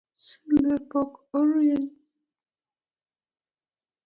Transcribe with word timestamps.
Sulwe 0.27 0.75
pok 0.89 1.11
orieny. 1.37 1.85